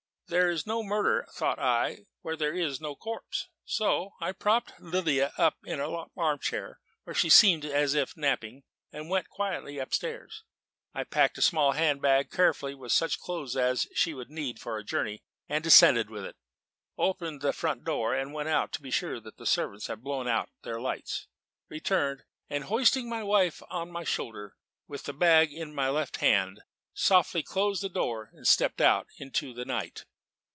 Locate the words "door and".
27.89-28.47